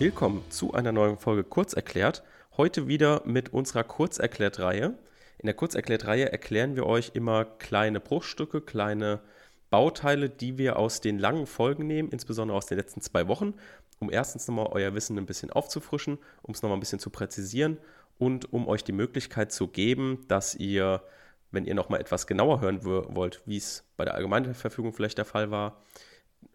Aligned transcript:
Willkommen 0.00 0.42
zu 0.48 0.72
einer 0.72 0.92
neuen 0.92 1.18
Folge 1.18 1.44
Kurzerklärt. 1.44 2.22
Heute 2.56 2.88
wieder 2.88 3.20
mit 3.26 3.52
unserer 3.52 3.84
Kurzerklärt-Reihe. 3.84 4.94
In 5.36 5.44
der 5.44 5.52
Kurzerklärt-Reihe 5.52 6.32
erklären 6.32 6.74
wir 6.74 6.86
euch 6.86 7.10
immer 7.12 7.44
kleine 7.44 8.00
Bruchstücke, 8.00 8.62
kleine 8.62 9.20
Bauteile, 9.68 10.30
die 10.30 10.56
wir 10.56 10.78
aus 10.78 11.02
den 11.02 11.18
langen 11.18 11.46
Folgen 11.46 11.86
nehmen, 11.86 12.08
insbesondere 12.08 12.56
aus 12.56 12.64
den 12.64 12.78
letzten 12.78 13.02
zwei 13.02 13.28
Wochen, 13.28 13.52
um 13.98 14.10
erstens 14.10 14.48
nochmal 14.48 14.68
euer 14.70 14.94
Wissen 14.94 15.18
ein 15.18 15.26
bisschen 15.26 15.50
aufzufrischen, 15.50 16.16
um 16.40 16.54
es 16.54 16.62
nochmal 16.62 16.78
ein 16.78 16.80
bisschen 16.80 16.98
zu 16.98 17.10
präzisieren 17.10 17.76
und 18.16 18.54
um 18.54 18.68
euch 18.68 18.82
die 18.84 18.92
Möglichkeit 18.92 19.52
zu 19.52 19.68
geben, 19.68 20.24
dass 20.28 20.54
ihr, 20.54 21.02
wenn 21.50 21.66
ihr 21.66 21.74
nochmal 21.74 22.00
etwas 22.00 22.26
genauer 22.26 22.62
hören 22.62 22.86
wollt, 22.86 23.42
wie 23.44 23.58
es 23.58 23.84
bei 23.98 24.06
der 24.06 24.14
Allgemeinverfügung 24.14 24.94
vielleicht 24.94 25.18
der 25.18 25.26
Fall 25.26 25.50
war 25.50 25.82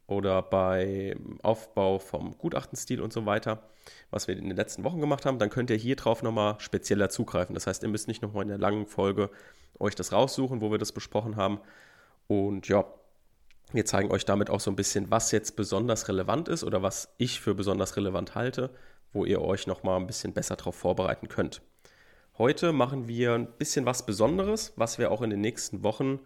oder 0.07 0.41
beim 0.41 1.39
Aufbau 1.41 1.99
vom 1.99 2.37
Gutachtenstil 2.37 3.01
und 3.01 3.11
so 3.11 3.25
weiter, 3.25 3.63
was 4.11 4.27
wir 4.27 4.37
in 4.37 4.47
den 4.47 4.55
letzten 4.55 4.83
Wochen 4.83 4.99
gemacht 4.99 5.25
haben, 5.25 5.39
dann 5.39 5.49
könnt 5.49 5.69
ihr 5.69 5.75
hier 5.75 5.95
drauf 5.95 6.23
nochmal 6.23 6.55
spezieller 6.59 7.09
zugreifen. 7.09 7.53
Das 7.53 7.67
heißt, 7.67 7.83
ihr 7.83 7.89
müsst 7.89 8.07
nicht 8.07 8.21
nochmal 8.21 8.43
in 8.43 8.49
der 8.49 8.57
langen 8.57 8.85
Folge 8.85 9.29
euch 9.79 9.95
das 9.95 10.11
raussuchen, 10.11 10.61
wo 10.61 10.71
wir 10.71 10.77
das 10.77 10.91
besprochen 10.91 11.35
haben. 11.35 11.59
Und 12.27 12.67
ja, 12.67 12.85
wir 13.71 13.85
zeigen 13.85 14.11
euch 14.11 14.25
damit 14.25 14.49
auch 14.49 14.59
so 14.59 14.71
ein 14.71 14.75
bisschen, 14.75 15.11
was 15.11 15.31
jetzt 15.31 15.55
besonders 15.55 16.07
relevant 16.07 16.47
ist 16.47 16.63
oder 16.63 16.81
was 16.81 17.13
ich 17.17 17.41
für 17.41 17.55
besonders 17.55 17.97
relevant 17.97 18.35
halte, 18.35 18.69
wo 19.11 19.25
ihr 19.25 19.41
euch 19.41 19.67
nochmal 19.67 19.99
ein 19.99 20.07
bisschen 20.07 20.33
besser 20.33 20.55
darauf 20.55 20.75
vorbereiten 20.75 21.27
könnt. 21.27 21.61
Heute 22.37 22.73
machen 22.73 23.07
wir 23.07 23.33
ein 23.33 23.47
bisschen 23.57 23.85
was 23.85 24.05
Besonderes, 24.05 24.73
was 24.75 24.97
wir 24.97 25.11
auch 25.11 25.21
in 25.21 25.29
den 25.29 25.41
nächsten 25.41 25.83
Wochen 25.83 26.19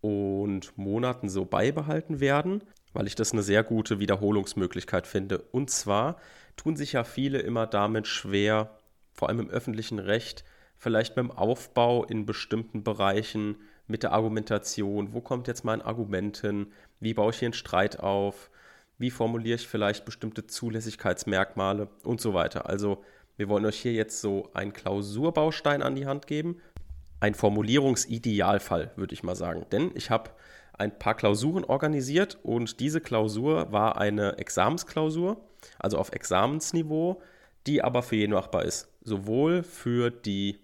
und 0.00 0.76
Monaten 0.78 1.28
so 1.28 1.44
beibehalten 1.44 2.20
werden, 2.20 2.62
weil 2.96 3.06
ich 3.06 3.14
das 3.14 3.32
eine 3.32 3.42
sehr 3.42 3.62
gute 3.62 3.98
Wiederholungsmöglichkeit 3.98 5.06
finde. 5.06 5.38
Und 5.52 5.70
zwar 5.70 6.16
tun 6.56 6.76
sich 6.76 6.92
ja 6.92 7.04
viele 7.04 7.38
immer 7.38 7.66
damit 7.66 8.06
schwer, 8.06 8.78
vor 9.12 9.28
allem 9.28 9.40
im 9.40 9.50
öffentlichen 9.50 9.98
Recht, 9.98 10.44
vielleicht 10.78 11.14
beim 11.14 11.30
Aufbau 11.30 12.04
in 12.04 12.24
bestimmten 12.24 12.82
Bereichen, 12.82 13.56
mit 13.86 14.02
der 14.02 14.12
Argumentation, 14.12 15.12
wo 15.12 15.20
kommt 15.20 15.46
jetzt 15.46 15.62
mein 15.62 15.82
Argument 15.82 16.38
hin, 16.38 16.72
wie 16.98 17.14
baue 17.14 17.30
ich 17.30 17.38
hier 17.38 17.46
einen 17.46 17.52
Streit 17.52 18.00
auf, 18.00 18.50
wie 18.98 19.10
formuliere 19.10 19.56
ich 19.56 19.68
vielleicht 19.68 20.04
bestimmte 20.06 20.46
Zulässigkeitsmerkmale 20.46 21.88
und 22.02 22.20
so 22.20 22.34
weiter. 22.34 22.68
Also 22.68 23.04
wir 23.36 23.48
wollen 23.48 23.66
euch 23.66 23.78
hier 23.78 23.92
jetzt 23.92 24.22
so 24.22 24.50
einen 24.54 24.72
Klausurbaustein 24.72 25.82
an 25.82 25.94
die 25.94 26.06
Hand 26.06 26.26
geben, 26.26 26.62
ein 27.20 27.34
Formulierungsidealfall, 27.34 28.92
würde 28.96 29.14
ich 29.14 29.22
mal 29.22 29.36
sagen. 29.36 29.66
Denn 29.70 29.90
ich 29.94 30.10
habe 30.10 30.30
ein 30.78 30.98
paar 30.98 31.14
Klausuren 31.14 31.64
organisiert 31.64 32.38
und 32.42 32.80
diese 32.80 33.00
Klausur 33.00 33.72
war 33.72 33.98
eine 33.98 34.38
Examensklausur, 34.38 35.40
also 35.78 35.98
auf 35.98 36.12
Examensniveau, 36.12 37.20
die 37.66 37.82
aber 37.82 38.02
für 38.02 38.16
jeden 38.16 38.32
machbar 38.32 38.64
ist. 38.64 38.88
Sowohl 39.02 39.62
für 39.62 40.10
die 40.10 40.60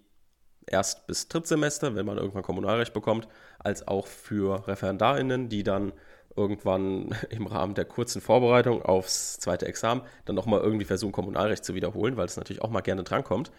Erst- 0.67 1.09
bis 1.09 1.29
Drittsemester, 1.29 1.97
wenn 1.97 2.07
man 2.07 2.19
irgendwann 2.19 2.45
Kommunalrecht 2.45 2.93
bekommt, 2.93 3.27
als 3.59 3.89
auch 3.89 4.07
für 4.07 4.67
ReferendarInnen, 4.69 5.49
die 5.49 5.65
dann 5.65 5.93
irgendwann 6.37 7.11
im 7.31 7.47
Rahmen 7.47 7.75
der 7.75 7.85
kurzen 7.85 8.21
Vorbereitung 8.21 8.83
aufs 8.83 9.39
zweite 9.39 9.67
Examen 9.67 10.03
dann 10.25 10.37
nochmal 10.37 10.61
irgendwie 10.61 10.85
versuchen, 10.85 11.13
Kommunalrecht 11.13 11.65
zu 11.65 11.75
wiederholen, 11.75 12.17
weil 12.17 12.27
es 12.27 12.37
natürlich 12.37 12.63
auch 12.63 12.71
mal 12.71 12.81
gerne 12.81 13.03
drankommt. 13.03 13.51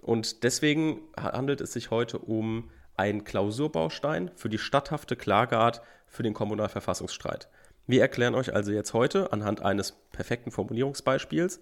Und 0.00 0.42
deswegen 0.42 1.00
handelt 1.16 1.60
es 1.60 1.72
sich 1.72 1.90
heute 1.90 2.18
um 2.18 2.70
einen 3.02 3.24
Klausurbaustein 3.24 4.30
für 4.36 4.48
die 4.48 4.58
statthafte 4.58 5.16
Klageart 5.16 5.82
für 6.06 6.22
den 6.22 6.34
Kommunalverfassungsstreit. 6.34 7.48
Wir 7.88 8.00
erklären 8.00 8.36
euch 8.36 8.54
also 8.54 8.70
jetzt 8.70 8.94
heute 8.94 9.32
anhand 9.32 9.60
eines 9.60 9.92
perfekten 10.12 10.52
Formulierungsbeispiels, 10.52 11.60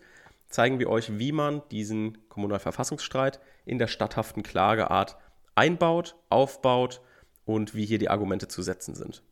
zeigen 0.50 0.79
wir 0.79 0.91
euch, 0.91 1.19
wie 1.19 1.33
man 1.33 1.62
diesen 1.71 2.29
Kommunalverfassungsstreit 2.29 3.41
in 3.65 3.79
der 3.79 3.87
statthaften 3.87 4.43
Klageart 4.43 5.17
einbaut, 5.55 6.15
aufbaut 6.29 7.00
und 7.47 7.75
wie 7.75 7.87
hier 7.87 7.99
die 7.99 8.11
Argumente 8.11 8.49
zu 8.49 8.61
setzen 8.61 8.95
sind. 8.95 9.23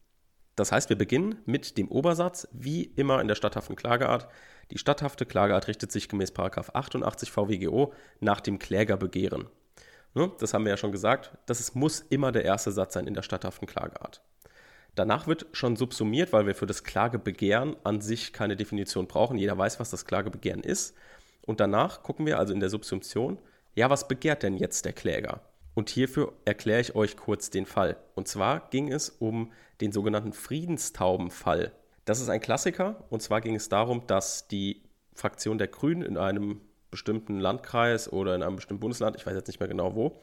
Das 0.57 0.73
heißt, 0.73 0.89
wir 0.89 0.97
beginnen 0.97 1.37
mit 1.45 1.77
dem 1.77 1.91
Obersatz, 1.91 2.49
wie 2.53 2.85
immer 2.85 3.21
in 3.21 3.29
der 3.29 3.35
statthaften 3.35 3.77
Klageart. 3.77 4.29
Die 4.71 4.79
statthafte 4.79 5.27
Klageart 5.27 5.69
richtet 5.69 5.93
sich 5.93 6.09
gemäß 6.09 6.33
88 6.35 7.31
VWGO 7.31 7.93
nach 8.21 8.41
dem 8.41 8.59
Klägerbegehren. 8.59 9.51
Ne, 10.19 10.33
das 10.41 10.53
haben 10.53 10.65
wir 10.65 10.71
ja 10.71 10.77
schon 10.77 10.91
gesagt, 10.91 11.31
das 11.47 11.61
ist, 11.61 11.77
muss 11.77 12.01
immer 12.01 12.33
der 12.33 12.45
erste 12.45 12.73
Satz 12.73 12.95
sein 12.95 13.07
in 13.07 13.15
der 13.15 13.23
statthaften 13.23 13.69
Klageart. 13.69 14.21
Danach 14.97 15.29
wird 15.29 15.47
schon 15.53 15.77
subsumiert, 15.77 16.33
weil 16.33 16.45
wir 16.45 16.57
für 16.57 16.67
das 16.67 16.83
Klagebegehren 16.83 17.77
an 17.85 18.01
sich 18.01 18.33
keine 18.33 18.57
Definition 18.57 19.07
brauchen. 19.07 19.39
Jeder 19.39 19.57
weiß, 19.57 19.79
was 19.79 19.91
das 19.91 20.07
Klagebegehren 20.07 20.65
ist. 20.65 20.97
Und 21.47 21.61
danach 21.61 22.03
gucken 22.03 22.27
wir 22.27 22.41
also 22.41 22.53
in 22.53 22.59
der 22.59 22.69
Subsumption, 22.69 23.39
ja, 23.77 23.91
was 23.91 24.09
begehrt 24.09 24.43
denn 24.43 24.57
jetzt 24.57 24.87
der 24.87 24.93
Kläger? 24.93 25.41
Und 25.75 25.89
hierfür 25.89 26.33
erkläre 26.45 26.81
ich 26.81 26.97
euch 26.97 27.17
kurz 27.17 27.51
den 27.51 27.65
Fall. 27.65 27.97
Und 28.17 28.27
zwar 28.27 28.71
ging 28.71 28.91
es 28.91 29.11
um 29.11 29.53
den 29.81 29.93
sogenannten 29.93 30.33
Friedenstaubenfall. 30.33 31.71
Das 32.07 32.21
ist 32.21 32.29
ein 32.29 32.41
Klassiker. 32.41 33.05
Und 33.09 33.23
zwar 33.23 33.41
ging 33.41 33.55
es 33.55 33.69
darum, 33.69 34.05
dass 34.09 34.49
die 34.49 34.83
Fraktion 35.15 35.59
der 35.59 35.69
Grünen 35.69 36.03
in 36.03 36.17
einem 36.17 36.61
bestimmten 36.91 37.39
Landkreis 37.39 38.13
oder 38.13 38.35
in 38.35 38.43
einem 38.43 38.57
bestimmten 38.57 38.81
Bundesland, 38.81 39.17
ich 39.17 39.27
weiß 39.27 39.35
jetzt 39.35 39.49
nicht 39.49 39.61
mehr 39.61 39.69
genau 39.69 39.95
wo, 39.95 40.17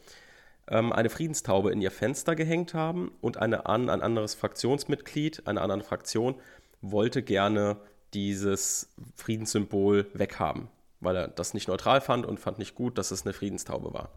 ähm, 0.68 0.92
eine 0.92 1.10
Friedenstaube 1.10 1.72
in 1.72 1.82
ihr 1.82 1.92
Fenster 1.92 2.36
gehängt 2.36 2.74
haben 2.74 3.12
und 3.22 3.38
eine 3.38 3.66
an, 3.66 3.90
ein 3.90 4.02
anderes 4.02 4.36
Fraktionsmitglied, 4.36 5.48
eine 5.48 5.62
andere 5.62 5.84
Fraktion, 5.84 6.36
wollte 6.82 7.22
gerne 7.24 7.78
dieses 8.14 8.90
Friedenssymbol 9.16 10.08
weghaben, 10.14 10.70
weil 11.00 11.16
er 11.16 11.28
das 11.28 11.54
nicht 11.54 11.68
neutral 11.68 12.02
fand 12.02 12.26
und 12.26 12.40
fand 12.40 12.60
nicht 12.60 12.76
gut, 12.76 12.98
dass 12.98 13.12
es 13.12 13.26
eine 13.26 13.34
Friedenstaube 13.34 13.94
war. 13.94 14.10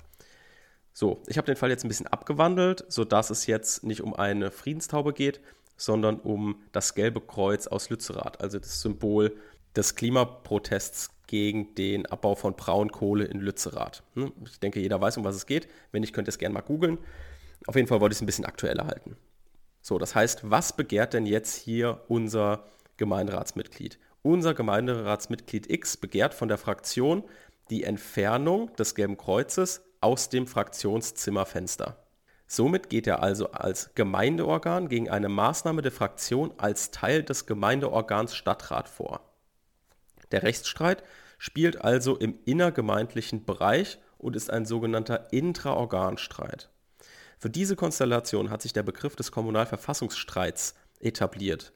So, 0.92 1.22
ich 1.26 1.36
habe 1.38 1.46
den 1.46 1.56
Fall 1.56 1.70
jetzt 1.70 1.84
ein 1.84 1.88
bisschen 1.88 2.06
abgewandelt, 2.06 2.84
sodass 2.88 3.30
es 3.30 3.46
jetzt 3.46 3.84
nicht 3.84 4.02
um 4.02 4.14
eine 4.14 4.50
Friedenstaube 4.50 5.12
geht, 5.12 5.40
sondern 5.76 6.18
um 6.18 6.60
das 6.72 6.94
gelbe 6.94 7.20
Kreuz 7.20 7.66
aus 7.68 7.88
Lützerath, 7.88 8.40
also 8.40 8.58
das 8.58 8.80
Symbol 8.82 9.36
des 9.76 9.94
Klimaprotests 9.94 11.10
gegen 11.26 11.74
den 11.74 12.06
Abbau 12.06 12.34
von 12.34 12.54
Braunkohle 12.54 13.24
in 13.24 13.40
Lützerath. 13.40 14.02
Hm, 14.14 14.32
ich 14.44 14.58
denke, 14.60 14.80
jeder 14.80 15.00
weiß, 15.00 15.18
um 15.18 15.24
was 15.24 15.36
es 15.36 15.46
geht. 15.46 15.68
Wenn 15.92 16.00
nicht, 16.00 16.12
könnt 16.12 16.26
ihr 16.26 16.30
es 16.30 16.38
gerne 16.38 16.54
mal 16.54 16.62
googeln. 16.62 16.98
Auf 17.66 17.76
jeden 17.76 17.86
Fall 17.86 18.00
wollte 18.00 18.14
ich 18.14 18.18
es 18.18 18.22
ein 18.22 18.26
bisschen 18.26 18.46
aktueller 18.46 18.86
halten. 18.86 19.16
So, 19.82 19.98
das 19.98 20.14
heißt, 20.14 20.50
was 20.50 20.74
begehrt 20.74 21.14
denn 21.14 21.26
jetzt 21.26 21.54
hier 21.54 22.02
unser 22.08 22.64
Gemeinderatsmitglied? 22.96 23.98
Unser 24.22 24.54
Gemeinderatsmitglied 24.54 25.70
X 25.70 25.96
begehrt 25.96 26.34
von 26.34 26.48
der 26.48 26.58
Fraktion 26.58 27.24
die 27.70 27.84
Entfernung 27.84 28.74
des 28.76 28.94
Gelben 28.94 29.16
Kreuzes 29.16 29.82
aus 30.00 30.30
dem 30.30 30.46
Fraktionszimmerfenster. 30.46 31.96
Somit 32.46 32.88
geht 32.88 33.06
er 33.06 33.22
also 33.22 33.52
als 33.52 33.94
Gemeindeorgan 33.94 34.88
gegen 34.88 35.10
eine 35.10 35.28
Maßnahme 35.28 35.82
der 35.82 35.92
Fraktion 35.92 36.52
als 36.56 36.90
Teil 36.90 37.22
des 37.22 37.44
Gemeindeorgans 37.44 38.34
Stadtrat 38.34 38.88
vor. 38.88 39.27
Der 40.32 40.42
Rechtsstreit 40.42 41.02
spielt 41.38 41.82
also 41.82 42.16
im 42.16 42.38
innergemeindlichen 42.44 43.44
Bereich 43.44 43.98
und 44.18 44.36
ist 44.36 44.50
ein 44.50 44.66
sogenannter 44.66 45.32
Intraorganstreit. 45.32 46.70
Für 47.38 47.50
diese 47.50 47.76
Konstellation 47.76 48.50
hat 48.50 48.62
sich 48.62 48.72
der 48.72 48.82
Begriff 48.82 49.14
des 49.14 49.30
Kommunalverfassungsstreits 49.30 50.74
etabliert. 50.98 51.72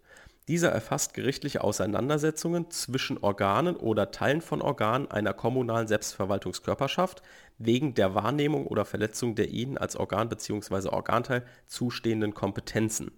Dieser 0.48 0.70
erfasst 0.70 1.14
gerichtliche 1.14 1.62
Auseinandersetzungen 1.62 2.68
zwischen 2.72 3.16
Organen 3.18 3.76
oder 3.76 4.10
Teilen 4.10 4.40
von 4.40 4.60
Organen 4.60 5.08
einer 5.08 5.32
kommunalen 5.32 5.86
Selbstverwaltungskörperschaft 5.86 7.22
wegen 7.58 7.94
der 7.94 8.16
Wahrnehmung 8.16 8.66
oder 8.66 8.84
Verletzung 8.84 9.36
der 9.36 9.50
ihnen 9.50 9.78
als 9.78 9.94
Organ 9.94 10.28
bzw. 10.28 10.88
Organteil 10.88 11.46
zustehenden 11.68 12.34
Kompetenzen. 12.34 13.12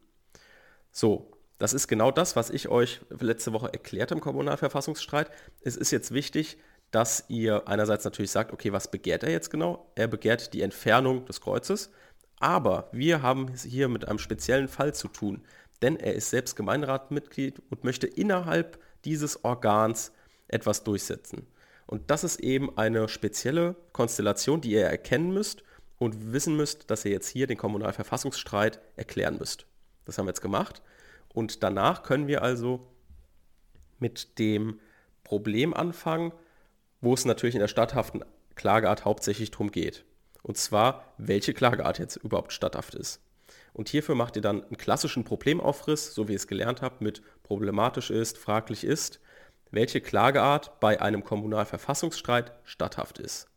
So, 0.92 1.33
das 1.58 1.72
ist 1.72 1.88
genau 1.88 2.10
das, 2.10 2.36
was 2.36 2.50
ich 2.50 2.68
euch 2.68 3.00
letzte 3.20 3.52
Woche 3.52 3.72
erklärt 3.72 4.10
im 4.10 4.20
Kommunalverfassungsstreit. 4.20 5.30
Es 5.60 5.76
ist 5.76 5.90
jetzt 5.90 6.12
wichtig, 6.12 6.58
dass 6.90 7.24
ihr 7.28 7.66
einerseits 7.68 8.04
natürlich 8.04 8.30
sagt, 8.30 8.52
okay, 8.52 8.72
was 8.72 8.90
begehrt 8.90 9.22
er 9.22 9.30
jetzt 9.30 9.50
genau? 9.50 9.90
Er 9.94 10.06
begehrt 10.06 10.52
die 10.52 10.62
Entfernung 10.62 11.26
des 11.26 11.40
Kreuzes, 11.40 11.90
aber 12.38 12.88
wir 12.92 13.22
haben 13.22 13.48
es 13.52 13.62
hier 13.62 13.88
mit 13.88 14.06
einem 14.06 14.18
speziellen 14.18 14.68
Fall 14.68 14.94
zu 14.94 15.08
tun, 15.08 15.44
denn 15.82 15.96
er 15.96 16.14
ist 16.14 16.30
selbst 16.30 16.56
Gemeinderatmitglied 16.56 17.62
und 17.70 17.84
möchte 17.84 18.06
innerhalb 18.06 18.78
dieses 19.04 19.44
Organs 19.44 20.12
etwas 20.48 20.84
durchsetzen. 20.84 21.46
Und 21.86 22.10
das 22.10 22.24
ist 22.24 22.40
eben 22.40 22.76
eine 22.78 23.08
spezielle 23.08 23.76
Konstellation, 23.92 24.60
die 24.60 24.72
ihr 24.72 24.86
erkennen 24.86 25.32
müsst 25.32 25.62
und 25.98 26.32
wissen 26.32 26.56
müsst, 26.56 26.90
dass 26.90 27.04
ihr 27.04 27.12
jetzt 27.12 27.28
hier 27.28 27.46
den 27.46 27.58
Kommunalverfassungsstreit 27.58 28.80
erklären 28.96 29.38
müsst. 29.38 29.66
Das 30.04 30.18
haben 30.18 30.26
wir 30.26 30.30
jetzt 30.30 30.40
gemacht. 30.40 30.82
Und 31.34 31.62
danach 31.62 32.02
können 32.02 32.28
wir 32.28 32.42
also 32.42 32.86
mit 33.98 34.38
dem 34.38 34.80
Problem 35.24 35.74
anfangen, 35.74 36.32
wo 37.02 37.12
es 37.12 37.26
natürlich 37.26 37.54
in 37.54 37.60
der 37.60 37.68
statthaften 37.68 38.24
Klageart 38.54 39.04
hauptsächlich 39.04 39.50
darum 39.50 39.70
geht. 39.70 40.04
Und 40.42 40.56
zwar, 40.56 41.04
welche 41.18 41.52
Klageart 41.52 41.98
jetzt 41.98 42.16
überhaupt 42.16 42.52
statthaft 42.52 42.94
ist. 42.94 43.20
Und 43.72 43.88
hierfür 43.88 44.14
macht 44.14 44.36
ihr 44.36 44.42
dann 44.42 44.62
einen 44.62 44.76
klassischen 44.76 45.24
Problemaufriss, 45.24 46.14
so 46.14 46.28
wie 46.28 46.32
ihr 46.32 46.36
es 46.36 46.46
gelernt 46.46 46.80
habt, 46.80 47.00
mit 47.00 47.22
problematisch 47.42 48.10
ist, 48.10 48.38
fraglich 48.38 48.84
ist. 48.84 49.20
welche 49.74 50.00
Klageart 50.00 50.80
bei 50.80 51.00
einem 51.00 51.24
Kommunalverfassungsstreit 51.24 52.52
statthaft 52.64 53.18
ist. 53.18 53.48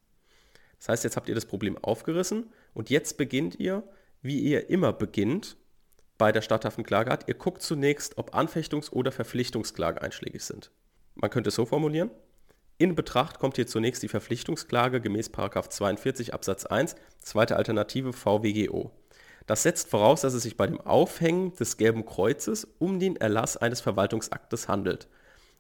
Das 0.80 0.90
heißt, 0.90 1.04
jetzt 1.04 1.16
habt 1.16 1.30
ihr 1.30 1.36
das 1.36 1.46
Problem 1.46 1.78
aufgerissen 1.78 2.52
und 2.74 2.90
jetzt 2.90 3.18
beginnt 3.18 3.60
ihr, 3.60 3.84
wie 4.22 4.40
ihr 4.40 4.70
immer 4.70 4.94
beginnt, 4.94 5.58
bei 6.18 6.32
der 6.32 6.42
statthaften 6.42 6.84
Klageart. 6.84 7.28
Ihr 7.28 7.36
guckt 7.36 7.62
zunächst, 7.62 8.18
ob 8.18 8.36
Anfechtungs- 8.36 8.92
oder 8.92 9.12
Verpflichtungsklage 9.12 10.02
einschlägig 10.02 10.44
sind. 10.44 10.72
Man 11.16 11.30
könnte 11.30 11.50
es 11.50 11.56
so 11.56 11.66
formulieren. 11.66 12.12
In 12.80 12.94
Betracht 12.94 13.40
kommt 13.40 13.56
hier 13.56 13.66
zunächst 13.66 14.04
die 14.04 14.08
Verpflichtungsklage 14.08 15.02
gemäß 15.02 15.32
42 15.32 16.34
Absatz 16.34 16.66
1, 16.66 16.96
zweite 17.20 17.56
Alternative 17.56 18.14
VWGO. 18.14 18.92
Das 19.48 19.64
setzt 19.64 19.90
voraus, 19.90 20.22
dass 20.22 20.34
es 20.34 20.44
sich 20.44 20.58
bei 20.58 20.68
dem 20.68 20.80
Aufhängen 20.82 21.56
des 21.56 21.78
gelben 21.78 22.06
Kreuzes 22.06 22.68
um 22.78 23.00
den 23.00 23.16
Erlass 23.16 23.58
eines 23.58 23.82
Verwaltungsaktes 23.82 24.68
handelt. 24.68 25.08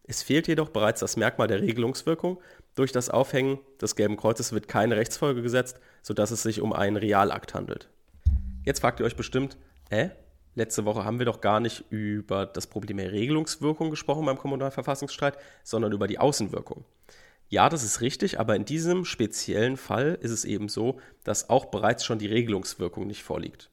Es 0.03 0.23
fehlt 0.23 0.47
jedoch 0.47 0.69
bereits 0.69 0.99
das 0.99 1.17
Merkmal 1.17 1.47
der 1.47 1.61
Regelungswirkung. 1.61 2.39
Durch 2.75 2.91
das 2.91 3.09
Aufhängen 3.09 3.59
des 3.81 3.95
gelben 3.95 4.15
Kreuzes 4.17 4.51
wird 4.51 4.67
keine 4.67 4.95
Rechtsfolge 4.95 5.41
gesetzt, 5.41 5.79
sodass 6.01 6.31
es 6.31 6.43
sich 6.43 6.61
um 6.61 6.71
einen 6.71 6.97
Realakt 6.97 7.53
handelt. 7.53 7.89
Jetzt 8.63 8.81
fragt 8.81 8.99
ihr 8.99 9.05
euch 9.05 9.15
bestimmt, 9.15 9.57
äh, 9.89 10.09
letzte 10.57 10.85
Woche 10.85 11.05
haben 11.05 11.19
wir 11.19 11.25
doch 11.25 11.39
gar 11.39 11.59
nicht 11.59 11.85
über 11.89 12.45
das 12.45 12.67
Problem 12.67 12.97
der 12.97 13.11
Regelungswirkung 13.11 13.89
gesprochen 13.89 14.25
beim 14.25 14.37
Kommunalverfassungsstreit, 14.37 15.37
sondern 15.63 15.91
über 15.93 16.07
die 16.07 16.19
Außenwirkung. 16.19 16.83
Ja, 17.49 17.69
das 17.69 17.83
ist 17.83 18.01
richtig, 18.01 18.39
aber 18.39 18.55
in 18.55 18.65
diesem 18.65 19.05
speziellen 19.05 19.77
Fall 19.77 20.17
ist 20.19 20.31
es 20.31 20.43
eben 20.43 20.67
so, 20.67 20.99
dass 21.23 21.49
auch 21.49 21.65
bereits 21.65 22.03
schon 22.03 22.19
die 22.19 22.27
Regelungswirkung 22.27 23.07
nicht 23.07 23.23
vorliegt. 23.23 23.69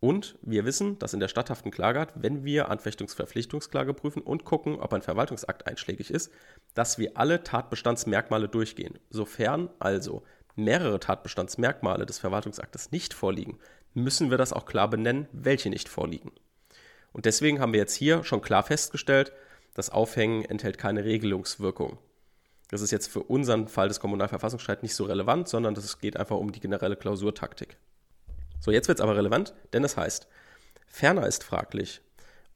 Und 0.00 0.36
wir 0.42 0.64
wissen, 0.64 0.98
dass 0.98 1.14
in 1.14 1.20
der 1.20 1.28
statthaften 1.28 1.70
Klageart, 1.70 2.12
wenn 2.16 2.44
wir 2.44 2.68
Anfechtungsverpflichtungsklage 2.68 3.94
prüfen 3.94 4.22
und 4.22 4.44
gucken, 4.44 4.80
ob 4.80 4.92
ein 4.92 5.02
Verwaltungsakt 5.02 5.66
einschlägig 5.66 6.10
ist, 6.10 6.32
dass 6.74 6.98
wir 6.98 7.16
alle 7.16 7.42
Tatbestandsmerkmale 7.42 8.48
durchgehen. 8.48 8.98
Sofern 9.10 9.70
also 9.78 10.22
mehrere 10.54 11.00
Tatbestandsmerkmale 11.00 12.06
des 12.06 12.18
Verwaltungsaktes 12.18 12.90
nicht 12.90 13.14
vorliegen, 13.14 13.58
müssen 13.96 14.30
wir 14.30 14.38
das 14.38 14.52
auch 14.52 14.66
klar 14.66 14.88
benennen, 14.88 15.26
welche 15.32 15.70
nicht 15.70 15.88
vorliegen. 15.88 16.30
Und 17.12 17.24
deswegen 17.24 17.60
haben 17.60 17.72
wir 17.72 17.80
jetzt 17.80 17.94
hier 17.94 18.24
schon 18.24 18.42
klar 18.42 18.62
festgestellt, 18.62 19.32
das 19.74 19.90
Aufhängen 19.90 20.44
enthält 20.44 20.78
keine 20.78 21.04
Regelungswirkung. 21.04 21.98
Das 22.68 22.82
ist 22.82 22.90
jetzt 22.90 23.08
für 23.08 23.22
unseren 23.22 23.68
Fall 23.68 23.88
des 23.88 24.00
Kommunalverfassungsstreits 24.00 24.82
nicht 24.82 24.94
so 24.94 25.04
relevant, 25.04 25.48
sondern 25.48 25.74
es 25.74 25.98
geht 25.98 26.16
einfach 26.16 26.36
um 26.36 26.52
die 26.52 26.60
generelle 26.60 26.96
Klausurtaktik. 26.96 27.78
So, 28.60 28.70
jetzt 28.70 28.88
wird 28.88 28.98
es 28.98 29.02
aber 29.02 29.16
relevant, 29.16 29.54
denn 29.72 29.84
es 29.84 29.96
heißt, 29.96 30.28
ferner 30.86 31.26
ist 31.26 31.44
fraglich, 31.44 32.02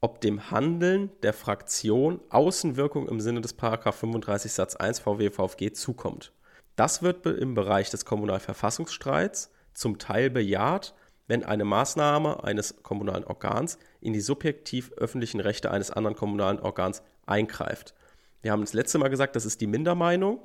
ob 0.00 0.20
dem 0.20 0.50
Handeln 0.50 1.10
der 1.22 1.32
Fraktion 1.32 2.20
Außenwirkung 2.28 3.08
im 3.08 3.20
Sinne 3.20 3.40
des 3.40 3.52
35 3.52 4.52
Satz 4.52 4.76
1 4.76 5.00
VW 5.00 5.30
VfG 5.30 5.72
zukommt. 5.72 6.32
Das 6.76 7.02
wird 7.02 7.24
im 7.26 7.54
Bereich 7.54 7.90
des 7.90 8.04
Kommunalverfassungsstreits 8.04 9.50
zum 9.74 9.98
Teil 9.98 10.30
bejaht, 10.30 10.94
wenn 11.30 11.44
eine 11.44 11.64
Maßnahme 11.64 12.42
eines 12.42 12.82
kommunalen 12.82 13.22
Organs 13.22 13.78
in 14.00 14.12
die 14.12 14.20
subjektiv 14.20 14.90
öffentlichen 14.96 15.38
Rechte 15.38 15.70
eines 15.70 15.92
anderen 15.92 16.16
kommunalen 16.16 16.58
Organs 16.58 17.02
eingreift. 17.24 17.94
Wir 18.42 18.50
haben 18.50 18.62
das 18.62 18.72
letzte 18.72 18.98
Mal 18.98 19.10
gesagt, 19.10 19.36
das 19.36 19.44
ist 19.44 19.60
die 19.60 19.68
Mindermeinung 19.68 20.40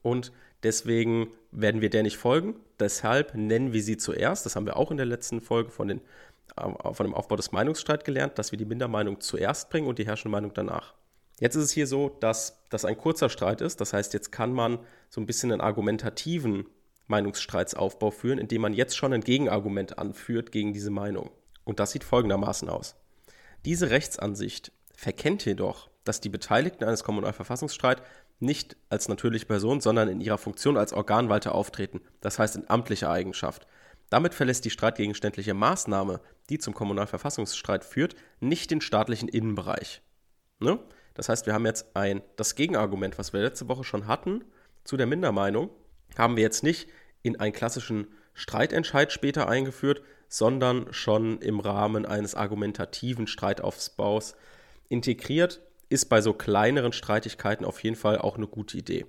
und 0.00 0.30
deswegen 0.62 1.32
werden 1.50 1.80
wir 1.80 1.90
der 1.90 2.04
nicht 2.04 2.18
folgen. 2.18 2.54
Deshalb 2.78 3.34
nennen 3.34 3.72
wir 3.72 3.82
sie 3.82 3.96
zuerst. 3.96 4.46
Das 4.46 4.54
haben 4.54 4.64
wir 4.64 4.76
auch 4.76 4.92
in 4.92 4.96
der 4.96 5.06
letzten 5.06 5.40
Folge 5.40 5.70
von, 5.70 5.88
den, 5.88 6.00
äh, 6.56 6.94
von 6.94 7.04
dem 7.04 7.14
Aufbau 7.14 7.34
des 7.34 7.50
Meinungsstreits 7.50 8.04
gelernt, 8.04 8.38
dass 8.38 8.52
wir 8.52 8.58
die 8.58 8.64
Mindermeinung 8.64 9.20
zuerst 9.20 9.70
bringen 9.70 9.88
und 9.88 9.98
die 9.98 10.06
herrschende 10.06 10.30
Meinung 10.30 10.52
danach. 10.54 10.94
Jetzt 11.40 11.56
ist 11.56 11.64
es 11.64 11.72
hier 11.72 11.88
so, 11.88 12.10
dass 12.20 12.62
das 12.70 12.84
ein 12.84 12.96
kurzer 12.96 13.28
Streit 13.28 13.60
ist. 13.60 13.80
Das 13.80 13.92
heißt, 13.92 14.14
jetzt 14.14 14.30
kann 14.30 14.52
man 14.52 14.78
so 15.10 15.20
ein 15.20 15.26
bisschen 15.26 15.50
einen 15.50 15.60
argumentativen 15.60 16.66
Meinungsstreitsaufbau 17.08 18.10
führen, 18.10 18.38
indem 18.38 18.62
man 18.62 18.72
jetzt 18.72 18.96
schon 18.96 19.12
ein 19.12 19.22
Gegenargument 19.22 19.98
anführt 19.98 20.52
gegen 20.52 20.72
diese 20.72 20.90
Meinung. 20.90 21.30
Und 21.64 21.80
das 21.80 21.90
sieht 21.90 22.04
folgendermaßen 22.04 22.68
aus. 22.68 22.96
Diese 23.64 23.90
Rechtsansicht 23.90 24.72
verkennt 24.94 25.44
jedoch, 25.44 25.90
dass 26.04 26.20
die 26.20 26.28
Beteiligten 26.28 26.84
eines 26.84 27.04
Kommunalverfassungsstreits 27.04 28.02
nicht 28.40 28.76
als 28.88 29.08
natürliche 29.08 29.46
Person, 29.46 29.80
sondern 29.80 30.08
in 30.08 30.20
ihrer 30.20 30.38
Funktion 30.38 30.76
als 30.76 30.92
Organwalter 30.92 31.54
auftreten, 31.54 32.00
das 32.20 32.38
heißt 32.38 32.56
in 32.56 32.70
amtlicher 32.70 33.10
Eigenschaft. 33.10 33.66
Damit 34.10 34.32
verlässt 34.32 34.64
die 34.64 34.70
streitgegenständliche 34.70 35.54
Maßnahme, 35.54 36.20
die 36.48 36.58
zum 36.58 36.72
Kommunalverfassungsstreit 36.72 37.84
führt, 37.84 38.16
nicht 38.40 38.70
den 38.70 38.80
staatlichen 38.80 39.28
Innenbereich. 39.28 40.00
Ne? 40.60 40.78
Das 41.14 41.28
heißt, 41.28 41.46
wir 41.46 41.52
haben 41.52 41.66
jetzt 41.66 41.94
ein, 41.94 42.22
das 42.36 42.54
Gegenargument, 42.54 43.18
was 43.18 43.32
wir 43.32 43.40
letzte 43.40 43.68
Woche 43.68 43.84
schon 43.84 44.06
hatten, 44.06 44.44
zu 44.84 44.96
der 44.96 45.06
Mindermeinung, 45.06 45.68
haben 46.16 46.36
wir 46.36 46.42
jetzt 46.42 46.62
nicht 46.62 46.88
in 47.22 47.38
einen 47.38 47.52
klassischen 47.52 48.08
Streitentscheid 48.34 49.12
später 49.12 49.48
eingeführt, 49.48 50.02
sondern 50.28 50.92
schon 50.92 51.40
im 51.40 51.60
Rahmen 51.60 52.06
eines 52.06 52.34
argumentativen 52.34 53.26
Streitaufbaus 53.26 54.34
integriert, 54.88 55.60
ist 55.88 56.06
bei 56.06 56.20
so 56.20 56.34
kleineren 56.34 56.92
Streitigkeiten 56.92 57.64
auf 57.64 57.82
jeden 57.82 57.96
Fall 57.96 58.18
auch 58.18 58.36
eine 58.36 58.46
gute 58.46 58.76
Idee. 58.76 59.06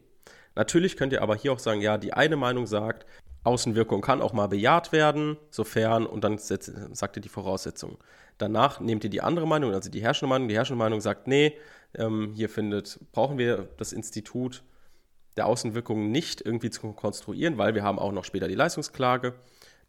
Natürlich 0.56 0.98
könnt 0.98 1.14
ihr 1.14 1.22
aber 1.22 1.36
hier 1.36 1.54
auch 1.54 1.60
sagen, 1.60 1.82
ja, 1.82 1.98
die 1.98 2.14
eine 2.14 2.36
Meinung 2.36 2.68
sagt, 2.68 3.06
Außenwirkung 3.44 4.02
kann 4.02 4.22
auch 4.22 4.34
mal 4.34 4.48
bejaht 4.48 4.92
werden, 4.92 5.38
sofern, 5.50 6.06
und 6.06 6.24
dann 6.24 6.38
sagt 6.38 7.18
ihr 7.18 7.22
die 7.22 7.30
Voraussetzungen. 7.30 7.98
Danach 8.38 8.80
nehmt 8.80 9.04
ihr 9.04 9.10
die 9.10 9.22
andere 9.22 9.48
Meinung, 9.48 9.74
also 9.74 9.90
die 9.90 10.02
herrschende 10.02 10.30
Meinung. 10.30 10.48
Die 10.48 10.56
herrschende 10.56 10.80
Meinung 10.80 11.02
sagt, 11.02 11.28
nee, 11.28 11.58
ähm, 11.96 12.32
hier 12.36 12.50
findet, 12.50 13.00
brauchen 13.12 13.38
wir 13.38 13.70
das 13.78 13.94
Institut 13.94 14.64
der 15.40 15.48
Außenwirkungen 15.48 16.12
nicht 16.12 16.42
irgendwie 16.42 16.70
zu 16.70 16.92
konstruieren, 16.92 17.58
weil 17.58 17.74
wir 17.74 17.84
haben 17.84 17.98
auch 17.98 18.12
noch 18.12 18.26
später 18.26 18.48
die 18.48 18.56
Leistungsklage, 18.56 19.34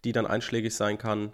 die 0.05 0.12
dann 0.12 0.26
einschlägig 0.26 0.75
sein 0.75 0.97
kann. 0.97 1.32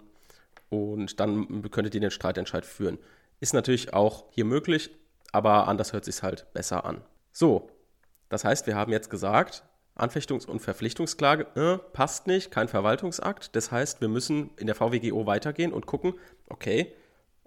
Und 0.69 1.19
dann 1.19 1.69
könntet 1.71 1.95
ihr 1.95 2.01
den 2.01 2.11
Streitentscheid 2.11 2.65
führen. 2.65 2.97
Ist 3.39 3.53
natürlich 3.53 3.93
auch 3.93 4.25
hier 4.31 4.43
möglich, 4.43 4.89
aber 5.31 5.67
anders 5.67 5.93
hört 5.93 6.03
sich 6.03 6.23
halt 6.23 6.51
besser 6.53 6.83
an. 6.83 7.01
So, 7.31 7.69
das 8.29 8.43
heißt, 8.43 8.65
wir 8.67 8.75
haben 8.75 8.91
jetzt 8.91 9.09
gesagt, 9.09 9.63
Anfechtungs- 9.95 10.47
und 10.47 10.59
Verpflichtungsklage 10.59 11.47
äh, 11.55 11.77
passt 11.93 12.27
nicht, 12.27 12.51
kein 12.51 12.67
Verwaltungsakt. 12.67 13.55
Das 13.55 13.71
heißt, 13.71 14.01
wir 14.01 14.07
müssen 14.07 14.49
in 14.57 14.67
der 14.67 14.75
VWGO 14.75 15.25
weitergehen 15.25 15.73
und 15.73 15.85
gucken, 15.85 16.15
okay, 16.49 16.93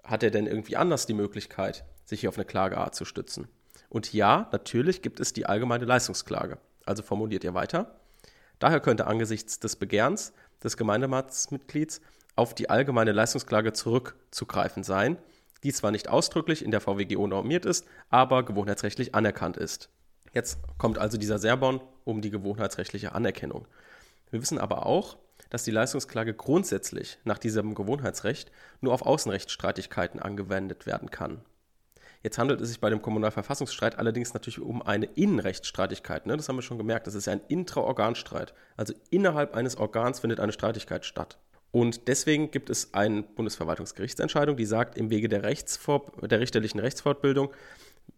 hat 0.03 0.23
er 0.23 0.31
denn 0.31 0.47
irgendwie 0.47 0.77
anders 0.77 1.05
die 1.05 1.13
Möglichkeit, 1.13 1.83
sich 2.05 2.21
hier 2.21 2.29
auf 2.29 2.37
eine 2.37 2.45
Klageart 2.45 2.95
zu 2.95 3.05
stützen? 3.05 3.47
Und 3.91 4.13
ja, 4.13 4.47
natürlich 4.53 5.01
gibt 5.01 5.19
es 5.19 5.33
die 5.33 5.45
allgemeine 5.45 5.83
Leistungsklage. 5.83 6.57
Also 6.85 7.03
formuliert 7.03 7.43
ihr 7.43 7.53
weiter. 7.53 7.99
Daher 8.57 8.79
könnte 8.79 9.05
angesichts 9.05 9.59
des 9.59 9.75
Begehrens 9.75 10.31
des 10.63 10.77
Gemeinderatsmitglieds 10.77 11.99
auf 12.37 12.55
die 12.55 12.69
allgemeine 12.69 13.11
Leistungsklage 13.11 13.73
zurückzugreifen 13.73 14.85
sein, 14.85 15.17
die 15.63 15.73
zwar 15.73 15.91
nicht 15.91 16.07
ausdrücklich 16.07 16.63
in 16.63 16.71
der 16.71 16.79
VWGO 16.79 17.27
normiert 17.27 17.65
ist, 17.65 17.85
aber 18.09 18.43
gewohnheitsrechtlich 18.43 19.13
anerkannt 19.13 19.57
ist. 19.57 19.89
Jetzt 20.31 20.59
kommt 20.77 20.97
also 20.97 21.17
dieser 21.17 21.37
Serbon 21.37 21.81
um 22.05 22.21
die 22.21 22.29
gewohnheitsrechtliche 22.29 23.11
Anerkennung. 23.11 23.67
Wir 24.29 24.41
wissen 24.41 24.57
aber 24.57 24.85
auch, 24.85 25.17
dass 25.49 25.65
die 25.65 25.71
Leistungsklage 25.71 26.33
grundsätzlich 26.33 27.17
nach 27.25 27.39
diesem 27.39 27.75
Gewohnheitsrecht 27.75 28.53
nur 28.79 28.93
auf 28.93 29.01
Außenrechtsstreitigkeiten 29.01 30.21
angewendet 30.21 30.85
werden 30.85 31.11
kann. 31.11 31.41
Jetzt 32.23 32.37
handelt 32.37 32.61
es 32.61 32.69
sich 32.69 32.79
bei 32.79 32.89
dem 32.89 33.01
Kommunalverfassungsstreit 33.01 33.97
allerdings 33.97 34.33
natürlich 34.33 34.59
um 34.59 34.81
eine 34.81 35.05
Innenrechtsstreitigkeit. 35.05 36.27
Ne? 36.27 36.37
Das 36.37 36.49
haben 36.49 36.57
wir 36.57 36.61
schon 36.61 36.77
gemerkt. 36.77 37.07
Das 37.07 37.15
ist 37.15 37.27
ein 37.27 37.41
Intraorganstreit. 37.47 38.53
Also 38.77 38.93
innerhalb 39.09 39.55
eines 39.55 39.75
Organs 39.77 40.19
findet 40.19 40.39
eine 40.39 40.51
Streitigkeit 40.51 41.05
statt. 41.05 41.39
Und 41.71 42.07
deswegen 42.07 42.51
gibt 42.51 42.69
es 42.69 42.93
eine 42.93 43.23
Bundesverwaltungsgerichtsentscheidung, 43.23 44.57
die 44.57 44.65
sagt, 44.65 44.97
im 44.97 45.09
Wege 45.09 45.29
der, 45.29 45.43
Rechtsvor 45.43 46.11
der 46.21 46.39
richterlichen 46.39 46.79
Rechtsfortbildung 46.79 47.51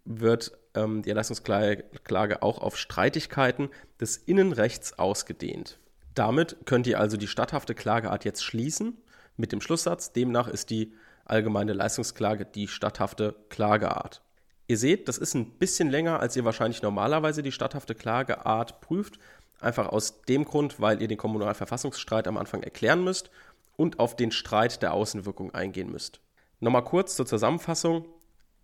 wird 0.05 0.57
ähm, 0.73 1.03
die 1.03 1.09
Erlassungsklage 1.09 2.41
auch 2.41 2.59
auf 2.59 2.77
Streitigkeiten 2.77 3.69
des 4.01 4.17
Innenrechts 4.17 4.97
ausgedehnt. 4.97 5.79
Damit 6.15 6.57
könnt 6.65 6.87
ihr 6.87 6.99
also 6.99 7.15
die 7.15 7.27
statthafte 7.27 7.75
Klageart 7.75 8.25
jetzt 8.25 8.43
schließen 8.43 8.97
mit 9.37 9.51
dem 9.51 9.61
Schlusssatz. 9.61 10.13
Demnach 10.13 10.47
ist 10.47 10.69
die 10.69 10.93
allgemeine 11.25 11.73
Leistungsklage 11.73 12.45
die 12.45 12.67
statthafte 12.67 13.35
Klageart. 13.49 14.21
Ihr 14.67 14.77
seht, 14.77 15.07
das 15.07 15.17
ist 15.17 15.33
ein 15.33 15.57
bisschen 15.57 15.89
länger, 15.89 16.19
als 16.19 16.35
ihr 16.35 16.45
wahrscheinlich 16.45 16.81
normalerweise 16.81 17.43
die 17.43 17.51
statthafte 17.51 17.95
Klageart 17.95 18.81
prüft. 18.81 19.19
Einfach 19.59 19.89
aus 19.89 20.21
dem 20.23 20.45
Grund, 20.45 20.79
weil 20.79 21.01
ihr 21.01 21.07
den 21.07 21.17
Kommunalverfassungsstreit 21.17 22.27
am 22.27 22.37
Anfang 22.37 22.63
erklären 22.63 23.03
müsst 23.03 23.29
und 23.75 23.99
auf 23.99 24.15
den 24.15 24.31
Streit 24.31 24.81
der 24.81 24.93
Außenwirkung 24.93 25.53
eingehen 25.53 25.91
müsst. 25.91 26.21
Nochmal 26.59 26.83
kurz 26.83 27.15
zur 27.15 27.25
Zusammenfassung 27.25 28.05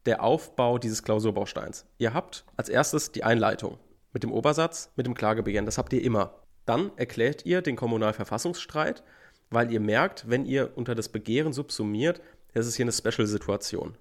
der 0.05 0.23
Aufbau 0.23 0.77
dieses 0.77 1.03
Klausurbausteins. 1.03 1.85
Ihr 1.97 2.13
habt 2.13 2.45
als 2.55 2.69
erstes 2.69 3.11
die 3.11 3.23
Einleitung 3.23 3.77
mit 4.13 4.23
dem 4.23 4.31
Obersatz, 4.31 4.91
mit 4.95 5.05
dem 5.05 5.13
Klagebegehren. 5.13 5.65
Das 5.65 5.77
habt 5.77 5.93
ihr 5.93 6.03
immer. 6.03 6.33
Dann 6.65 6.91
erklärt 6.97 7.45
ihr 7.45 7.61
den 7.61 7.75
Kommunalverfassungsstreit, 7.75 9.03
weil 9.49 9.71
ihr 9.71 9.79
merkt, 9.79 10.29
wenn 10.29 10.45
ihr 10.45 10.71
unter 10.75 10.95
das 10.95 11.09
Begehren 11.09 11.53
subsumiert, 11.53 12.21
das 12.53 12.67
ist 12.67 12.75
hier 12.75 12.85
eine 12.85 12.91
Special-Situation. 12.91 13.97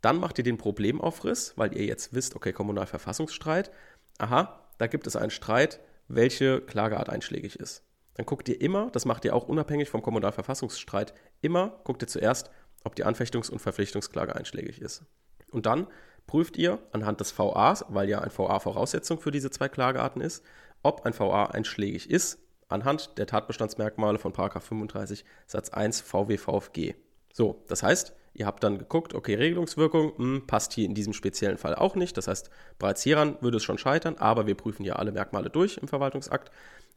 Dann 0.00 0.18
macht 0.18 0.38
ihr 0.38 0.44
den 0.44 0.58
Problemaufriss, 0.58 1.54
weil 1.56 1.76
ihr 1.76 1.84
jetzt 1.84 2.14
wisst, 2.14 2.36
okay, 2.36 2.52
Kommunalverfassungsstreit. 2.52 3.70
Aha, 4.18 4.60
da 4.78 4.86
gibt 4.86 5.06
es 5.06 5.16
einen 5.16 5.30
Streit, 5.30 5.80
welche 6.08 6.60
Klageart 6.60 7.08
einschlägig 7.08 7.58
ist. 7.58 7.82
Dann 8.14 8.26
guckt 8.26 8.48
ihr 8.48 8.60
immer, 8.60 8.90
das 8.90 9.04
macht 9.04 9.24
ihr 9.24 9.34
auch 9.34 9.48
unabhängig 9.48 9.90
vom 9.90 10.02
Kommunalverfassungsstreit, 10.02 11.12
immer 11.42 11.80
guckt 11.84 12.02
ihr 12.02 12.08
zuerst, 12.08 12.50
ob 12.84 12.94
die 12.94 13.04
Anfechtungs- 13.04 13.50
und 13.50 13.58
Verpflichtungsklage 13.58 14.34
einschlägig 14.34 14.80
ist. 14.80 15.04
Und 15.50 15.66
dann 15.66 15.86
prüft 16.26 16.56
ihr 16.56 16.78
anhand 16.92 17.20
des 17.20 17.36
VAs, 17.38 17.84
weil 17.88 18.08
ja 18.08 18.20
ein 18.20 18.30
VA 18.36 18.58
Voraussetzung 18.58 19.20
für 19.20 19.30
diese 19.30 19.50
zwei 19.50 19.68
Klagearten 19.68 20.22
ist, 20.22 20.44
ob 20.82 21.04
ein 21.04 21.18
VA 21.18 21.46
einschlägig 21.46 22.10
ist, 22.10 22.38
anhand 22.68 23.18
der 23.18 23.26
Tatbestandsmerkmale 23.26 24.18
von 24.18 24.32
35 24.32 25.24
Satz 25.46 25.70
1 25.70 26.00
VWVFG. 26.00 26.94
So, 27.36 27.62
das 27.68 27.82
heißt, 27.82 28.14
ihr 28.32 28.46
habt 28.46 28.64
dann 28.64 28.78
geguckt, 28.78 29.12
okay, 29.12 29.34
Regelungswirkung 29.34 30.14
mh, 30.16 30.16
hm, 30.16 30.46
passt 30.46 30.72
hier 30.72 30.86
in 30.86 30.94
diesem 30.94 31.12
speziellen 31.12 31.58
Fall 31.58 31.74
auch 31.74 31.94
nicht. 31.94 32.16
Das 32.16 32.28
heißt, 32.28 32.48
bereits 32.78 33.02
hieran 33.02 33.36
würde 33.42 33.58
es 33.58 33.62
schon 33.62 33.76
scheitern, 33.76 34.16
aber 34.16 34.46
wir 34.46 34.54
prüfen 34.54 34.84
ja 34.86 34.96
alle 34.96 35.12
Merkmale 35.12 35.50
durch 35.50 35.76
im 35.76 35.86
Verwaltungsakt. 35.86 36.50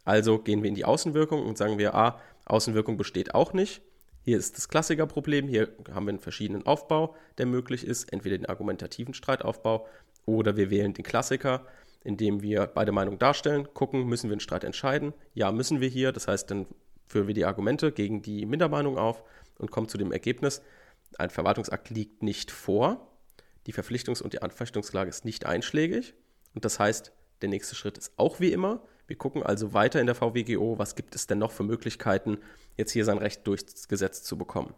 Also 0.06 0.40
gehen 0.40 0.64
wir 0.64 0.70
in 0.70 0.76
die 0.76 0.86
Außenwirkung 0.86 1.46
und 1.46 1.58
sagen 1.58 1.78
wir, 1.78 1.94
ah, 1.94 2.22
Außenwirkung 2.46 2.96
besteht 2.96 3.36
auch 3.36 3.52
nicht. 3.52 3.82
Hier 4.24 4.38
ist 4.38 4.56
das 4.56 4.70
Klassikerproblem. 4.70 5.50
Hier 5.50 5.68
haben 5.94 6.06
wir 6.06 6.12
einen 6.12 6.20
verschiedenen 6.20 6.66
Aufbau, 6.66 7.18
der 7.38 7.46
möglich 7.46 7.86
ist. 7.86 8.14
Entweder 8.14 8.38
den 8.38 8.46
argumentativen 8.46 9.14
Streitaufbau 9.14 9.88
oder 10.26 10.56
wir 10.56 10.70
wählen 10.70 10.94
den 10.94 11.04
Klassiker, 11.04 11.66
indem 12.06 12.42
wir 12.42 12.66
beide 12.66 12.94
Meinungen 12.94 13.20
darstellen, 13.20 13.68
gucken, 13.74 14.06
müssen 14.06 14.30
wir 14.30 14.36
einen 14.36 14.40
Streit 14.40 14.64
entscheiden. 14.64 15.12
Ja, 15.34 15.52
müssen 15.52 15.82
wir 15.82 15.90
hier. 15.90 16.14
Das 16.14 16.30
heißt, 16.30 16.50
dann 16.50 16.66
führen 17.08 17.28
wir 17.28 17.36
die 17.36 17.44
Argumente 17.44 17.92
gegen 17.92 18.22
die 18.22 18.46
Mindermeinung 18.46 18.98
auf 18.98 19.22
und 19.60 19.70
kommen 19.70 19.88
zu 19.88 19.98
dem 19.98 20.12
Ergebnis, 20.12 20.62
ein 21.18 21.30
Verwaltungsakt 21.30 21.90
liegt 21.90 22.24
nicht 22.24 22.52
vor. 22.52 23.08
Die 23.68 23.74
Verpflichtungs- 23.74 24.22
und 24.22 24.34
die 24.34 24.42
Anfechtungsklage 24.42 25.10
ist 25.10 25.26
nicht 25.26 25.46
einschlägig. 25.46 26.14
Und 26.54 26.66
das 26.66 26.80
heißt, 26.80 27.12
der 27.42 27.50
nächste 27.50 27.76
Schritt 27.76 27.98
ist 27.98 28.14
auch 28.18 28.40
wie 28.40 28.52
immer. 28.52 28.82
Wir 29.08 29.18
gucken 29.18 29.44
also 29.44 29.74
weiter 29.74 30.00
in 30.00 30.06
der 30.06 30.16
VWGO, 30.16 30.78
was 30.78 30.96
gibt 30.96 31.16
es 31.16 31.28
denn 31.28 31.40
noch 31.40 31.52
für 31.52 31.64
Möglichkeiten, 31.64 32.38
jetzt 32.78 32.92
hier 32.92 33.06
sein 33.06 33.18
Recht 33.18 33.46
durchgesetzt 33.48 34.26
zu 34.26 34.38
bekommen. 34.38 34.74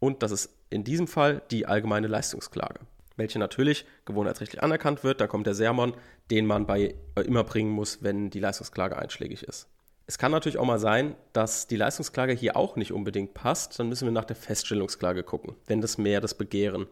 Und 0.00 0.22
das 0.22 0.32
ist 0.32 0.50
in 0.70 0.84
diesem 0.84 1.08
Fall 1.08 1.42
die 1.50 1.66
allgemeine 1.66 2.08
Leistungsklage, 2.08 2.80
welche 3.16 3.38
natürlich 3.38 3.86
gewohnheitsrechtlich 4.04 4.62
anerkannt 4.62 5.02
wird. 5.02 5.20
Da 5.20 5.26
kommt 5.26 5.46
der 5.46 5.54
Sermon, 5.54 5.94
den 6.30 6.46
man 6.46 6.66
bei 6.66 6.94
äh, 7.14 7.22
immer 7.22 7.42
bringen 7.42 7.70
muss, 7.70 8.02
wenn 8.02 8.30
die 8.30 8.40
Leistungsklage 8.40 8.96
einschlägig 8.96 9.42
ist. 9.42 9.66
Es 10.08 10.16
kann 10.16 10.32
natürlich 10.32 10.56
auch 10.56 10.64
mal 10.64 10.78
sein, 10.78 11.16
dass 11.34 11.66
die 11.66 11.76
Leistungsklage 11.76 12.32
hier 12.32 12.56
auch 12.56 12.76
nicht 12.76 12.94
unbedingt 12.94 13.34
passt. 13.34 13.78
Dann 13.78 13.90
müssen 13.90 14.06
wir 14.06 14.12
nach 14.12 14.24
der 14.24 14.36
Feststellungsklage 14.36 15.22
gucken, 15.22 15.54
wenn 15.66 15.82
das 15.82 15.98
mehr 15.98 16.22
das 16.22 16.32
Begehren 16.32 16.86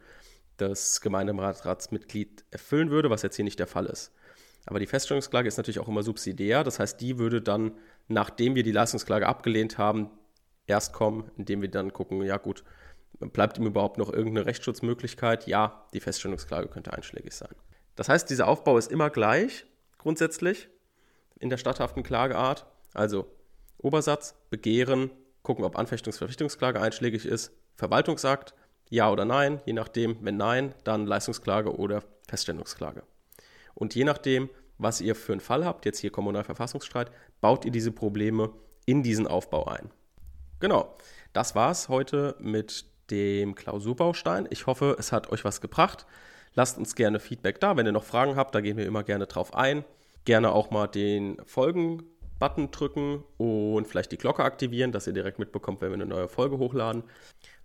des 0.61 1.01
Gemeinderatsmitglied 1.01 2.45
erfüllen 2.51 2.91
würde, 2.91 3.09
was 3.09 3.23
jetzt 3.23 3.37
hier 3.37 3.45
nicht 3.47 3.59
der 3.59 3.67
Fall 3.67 3.87
ist. 3.87 4.13
Aber 4.67 4.81
die 4.81 4.87
Feststellungsklage 4.87 5.49
ist 5.49 5.57
natürlich 5.57 5.79
auch 5.79 5.89
immer 5.89 6.03
subsidiär. 6.03 6.63
Das 6.63 6.79
heißt, 6.79 7.01
die 7.01 7.19
würde 7.19 7.41
dann, 7.41 7.73
nachdem 8.07 8.55
wir 8.55 8.63
die 8.63 8.73
Leistungsklage 8.73 9.27
abgelehnt 9.27 9.79
haben, 9.79 10.11
erst 10.67 10.93
kommen, 10.93 11.31
indem 11.39 11.63
wir 11.63 11.71
dann 11.71 11.95
gucken, 11.95 12.21
ja 12.23 12.37
gut, 12.37 12.65
bleibt 13.19 13.57
ihm 13.57 13.65
überhaupt 13.65 13.97
noch 13.97 14.13
irgendeine 14.13 14.45
Rechtsschutzmöglichkeit? 14.45 15.47
Ja, 15.47 15.89
die 15.95 16.01
Feststellungsklage 16.01 16.69
könnte 16.69 16.93
einschlägig 16.93 17.33
sein. 17.33 17.55
Das 17.95 18.11
heißt, 18.11 18.29
dieser 18.29 18.47
Aufbau 18.47 18.77
ist 18.77 18.93
immer 18.93 19.09
gleich, 19.09 19.65
grundsätzlich, 19.97 20.69
in 21.39 21.49
der 21.49 21.57
statthaften 21.57 22.03
Klageart. 22.03 22.67
Also 22.95 23.27
Obersatz, 23.79 24.35
Begehren, 24.51 25.11
gucken, 25.43 25.65
ob 25.65 25.79
Anfechtungs-Verpflichtungsklage 25.79 26.81
einschlägig 26.81 27.25
ist, 27.27 27.53
Verwaltungsakt, 27.77 28.55
ja 28.89 29.11
oder 29.11 29.25
nein, 29.25 29.61
je 29.67 29.73
nachdem, 29.73 30.17
wenn 30.23 30.37
nein, 30.37 30.75
dann 30.85 31.07
Leistungsklage 31.07 31.77
oder 31.77 32.03
Feststellungsklage. 32.29 33.03
Und 33.75 33.95
je 33.95 34.05
nachdem, 34.05 34.49
was 34.79 35.01
ihr 35.01 35.15
für 35.15 35.33
einen 35.33 35.41
Fall 35.41 35.65
habt, 35.65 35.85
jetzt 35.85 35.99
hier 35.99 36.11
Kommunalverfassungsstreit, 36.11 37.11
baut 37.41 37.65
ihr 37.65 37.71
diese 37.71 37.93
Probleme 37.93 38.51
in 38.87 39.03
diesen 39.03 39.27
Aufbau 39.27 39.67
ein. 39.67 39.91
Genau, 40.61 40.97
das 41.33 41.55
war's 41.55 41.89
heute 41.89 42.37
mit 42.39 42.87
dem 43.11 43.55
Klausurbaustein. 43.55 44.49
Ich 44.51 44.67
hoffe, 44.67 44.97
es 44.99 45.13
hat 45.13 45.31
euch 45.31 45.45
was 45.45 45.61
gebracht. 45.61 46.07
Lasst 46.55 46.79
uns 46.79 46.95
gerne 46.95 47.21
Feedback 47.21 47.61
da. 47.61 47.77
Wenn 47.77 47.87
ihr 47.87 47.93
noch 47.93 48.05
Fragen 48.05 48.37
habt, 48.37 48.55
da 48.55 48.61
gehen 48.61 48.77
wir 48.77 48.87
immer 48.87 49.05
gerne 49.05 49.27
drauf 49.27 49.55
ein. 49.55 49.85
Gerne 50.25 50.53
auch 50.53 50.71
mal 50.71 50.87
den 50.87 51.37
Folgen 51.45 52.03
Button 52.39 52.71
drücken 52.71 53.25
und 53.39 53.87
vielleicht 53.87 54.13
die 54.13 54.19
Glocke 54.19 54.45
aktivieren, 54.45 54.93
dass 54.93 55.07
ihr 55.07 55.13
direkt 55.13 55.39
mitbekommt, 55.39 55.81
wenn 55.81 55.91
wir 55.91 55.95
eine 55.95 56.07
neue 56.07 56.29
Folge 56.29 56.59
hochladen. 56.59 57.05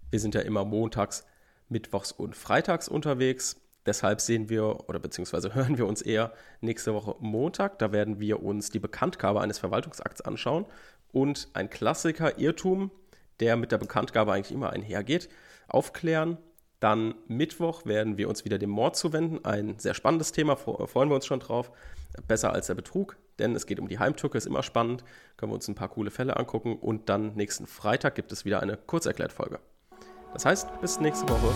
Wir 0.10 0.20
sind 0.20 0.36
ja 0.36 0.42
immer 0.42 0.66
montags, 0.66 1.26
mittwochs 1.70 2.12
und 2.12 2.36
freitags 2.36 2.88
unterwegs. 2.88 3.62
Deshalb 3.86 4.22
sehen 4.22 4.50
wir 4.50 4.90
oder 4.90 5.00
beziehungsweise 5.00 5.56
hören 5.56 5.78
wir 5.78 5.88
uns 5.88 6.02
eher 6.02 6.34
nächste 6.62 6.94
Woche 6.94 7.16
Montag. 7.20 7.80
Da 7.80 7.92
werden 7.92 8.20
wir 8.20 8.44
uns 8.44 8.70
die 8.70 8.80
Bekanntgabe 8.80 9.42
eines 9.42 9.60
Verwaltungsakts 9.60 10.22
anschauen 10.22 10.66
und 11.12 11.50
ein 11.54 11.70
Klassiker 11.70 12.38
Irrtum, 12.40 12.92
der 13.40 13.58
mit 13.58 13.72
der 13.72 13.78
Bekanntgabe 13.78 14.32
eigentlich 14.32 14.56
immer 14.56 14.72
einhergeht, 14.72 15.30
aufklären. 15.68 16.38
Dann 16.80 17.16
Mittwoch 17.28 17.86
werden 17.86 18.18
wir 18.18 18.28
uns 18.28 18.44
wieder 18.44 18.58
dem 18.58 18.72
Mord 18.72 18.96
zuwenden. 18.96 19.46
Ein 19.46 19.78
sehr 19.78 19.94
spannendes 19.94 20.32
Thema, 20.32 20.56
freuen 20.56 21.10
wir 21.10 21.16
uns 21.16 21.26
schon 21.26 21.40
drauf. 21.40 21.72
Besser 22.28 22.54
als 22.54 22.68
der 22.68 22.76
Betrug 22.76 23.18
denn 23.42 23.56
es 23.56 23.66
geht 23.66 23.80
um 23.80 23.88
die 23.88 24.00
Heimtücke, 24.00 24.38
ist 24.38 24.48
immer 24.48 24.64
spannend. 24.64 25.04
Können 25.36 25.52
wir 25.52 25.56
uns 25.56 25.68
ein 25.68 25.76
paar 25.76 25.90
coole 25.90 26.12
Fälle 26.12 26.38
angucken 26.38 26.78
und 26.78 27.10
dann 27.10 27.36
nächsten 27.36 27.68
Freitag 27.68 28.16
gibt 28.16 28.32
es 28.32 28.46
wieder 28.46 28.62
eine 28.62 28.78
Kurzerklärtfolge. 28.78 29.60
Das 30.34 30.46
heißt, 30.46 30.70
bis 30.80 31.00
nächste 31.00 31.28
Woche. 31.28 31.54